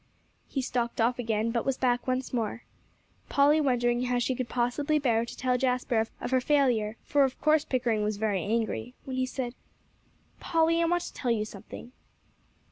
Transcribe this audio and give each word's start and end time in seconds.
He 0.47 0.63
stalked 0.63 0.99
off 0.99 1.19
again, 1.19 1.51
but 1.51 1.63
was 1.63 1.77
back 1.77 2.07
once 2.07 2.33
more, 2.33 2.63
Polly 3.29 3.61
wondering 3.61 4.05
how 4.05 4.17
she 4.17 4.33
could 4.33 4.49
possibly 4.49 4.97
bear 4.97 5.25
to 5.25 5.37
tell 5.37 5.59
Jasper 5.59 6.07
of 6.19 6.31
her 6.31 6.41
failure, 6.41 6.97
for 7.03 7.23
of 7.23 7.39
course 7.39 7.65
Pickering 7.65 8.03
was 8.03 8.17
very 8.17 8.41
angry; 8.41 8.95
when 9.05 9.15
he 9.17 9.27
said, 9.27 9.53
"Polly, 10.39 10.81
I 10.81 10.85
want 10.85 11.03
to 11.03 11.13
tell 11.13 11.29
you 11.29 11.45
something." 11.45 11.91